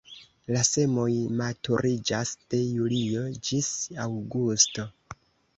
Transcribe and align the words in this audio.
La 0.53 0.61
semoj 0.67 1.09
maturiĝas 1.41 2.31
de 2.55 2.63
julio 2.71 3.29
ĝis 3.49 3.71
aŭgusto. 4.07 4.89